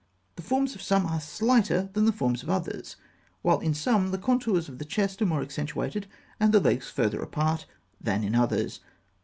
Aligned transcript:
The 0.35 0.41
forms 0.41 0.73
of 0.73 0.81
some 0.81 1.05
are 1.05 1.19
slighter 1.21 1.91
than 1.93 2.05
the 2.05 2.11
forms 2.11 2.41
of 2.41 2.49
others; 2.49 2.95
while 3.43 3.59
in 3.59 3.75
some 3.75 4.09
the 4.09 4.17
contours 4.17 4.67
of 4.67 4.79
the 4.79 4.83
chest 4.83 5.21
are 5.21 5.27
more 5.27 5.43
accentuated, 5.43 6.07
and 6.39 6.51
the 6.51 6.59
legs 6.59 6.89
farther 6.89 7.21
apart, 7.21 7.67
than 8.03 8.23
in 8.23 8.33
others. 8.33 8.79